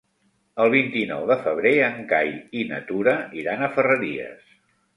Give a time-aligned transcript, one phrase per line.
[0.63, 4.53] El vint-i-nou de febrer en Cai i na Tura iran a Ferreries.